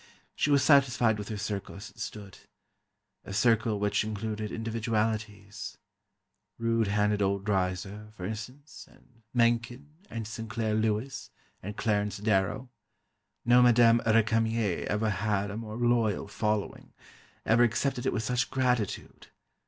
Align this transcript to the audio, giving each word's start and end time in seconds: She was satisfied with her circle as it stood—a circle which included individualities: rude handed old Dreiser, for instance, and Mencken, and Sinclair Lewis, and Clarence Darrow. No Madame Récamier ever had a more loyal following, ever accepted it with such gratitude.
She 0.33 0.49
was 0.49 0.63
satisfied 0.63 1.19
with 1.19 1.29
her 1.29 1.37
circle 1.37 1.75
as 1.75 1.91
it 1.91 1.99
stood—a 1.99 3.33
circle 3.33 3.77
which 3.79 4.03
included 4.03 4.51
individualities: 4.51 5.77
rude 6.57 6.87
handed 6.87 7.21
old 7.21 7.45
Dreiser, 7.45 8.07
for 8.17 8.25
instance, 8.25 8.87
and 8.89 9.21
Mencken, 9.31 9.91
and 10.09 10.27
Sinclair 10.27 10.73
Lewis, 10.73 11.29
and 11.61 11.77
Clarence 11.77 12.17
Darrow. 12.17 12.71
No 13.45 13.61
Madame 13.61 14.01
Récamier 14.03 14.85
ever 14.87 15.11
had 15.11 15.51
a 15.51 15.57
more 15.57 15.75
loyal 15.77 16.27
following, 16.27 16.93
ever 17.45 17.61
accepted 17.61 18.07
it 18.07 18.11
with 18.11 18.23
such 18.23 18.49
gratitude. 18.49 19.27